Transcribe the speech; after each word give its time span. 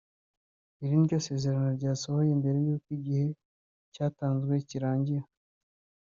Iri 0.83 0.95
niryo 0.97 1.17
sezerano 1.27 1.67
ryasohoye 1.77 2.31
mbere 2.41 2.57
y’uko 2.67 2.87
igihe 2.97 3.25
cyatanzwe 3.93 4.53
kirangira 4.69 5.25